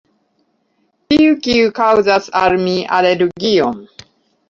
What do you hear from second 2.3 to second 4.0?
al mi alergion...